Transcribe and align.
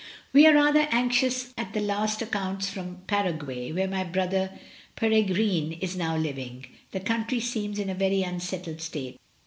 "We 0.33 0.47
are 0.47 0.55
rather 0.55 0.87
anxious 0.89 1.53
at 1.59 1.73
the 1.75 1.79
last 1.79 2.23
accounts 2.23 2.71
from 2.71 3.03
Paraguay, 3.05 3.71
where 3.71 3.87
my 3.87 4.03
brother 4.03 4.47
in 4.47 4.51
law 4.53 4.59
Peregrine 4.95 5.73
is 5.73 5.95
now 5.95 6.15
iving. 6.17 6.65
The 6.89 7.01
country 7.01 7.39
seems 7.39 7.77
in 7.77 7.87
a 7.91 7.93
very 7.93 8.23
unsettled 8.23 8.81
state. 8.81 9.19